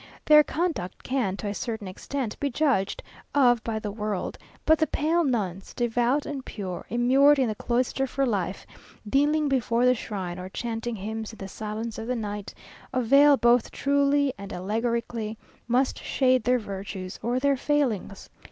Their 0.25 0.43
conduct 0.43 1.03
can, 1.03 1.37
to 1.37 1.47
a 1.47 1.53
certain 1.53 1.87
extent, 1.87 2.35
be 2.39 2.49
judged 2.49 3.03
of 3.35 3.63
by 3.63 3.77
the 3.77 3.91
world; 3.91 4.35
but 4.65 4.79
the 4.79 4.87
pale 4.87 5.23
nuns, 5.23 5.75
devout 5.75 6.25
and 6.25 6.43
pure, 6.43 6.87
immured 6.89 7.37
in 7.37 7.47
the 7.47 7.53
cloister 7.53 8.07
for 8.07 8.25
life, 8.25 8.65
kneeling 9.05 9.47
before 9.47 9.85
the 9.85 9.93
shrine, 9.93 10.39
or 10.39 10.49
chanting 10.49 10.95
hymns 10.95 11.33
in 11.33 11.37
the 11.37 11.47
silence 11.47 11.99
of 11.99 12.07
the 12.07 12.15
night, 12.15 12.51
a 12.91 12.99
veil 13.03 13.37
both 13.37 13.69
truly 13.69 14.33
and 14.39 14.51
allegorically 14.51 15.37
must 15.67 15.99
shade 15.99 16.45
their 16.45 16.57
virtues 16.57 17.19
or 17.21 17.37
their 17.39 17.55
failings. 17.55 18.27